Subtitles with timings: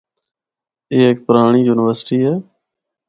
[0.91, 2.33] اے ہک پرانڑی یونیورسٹی ہے۔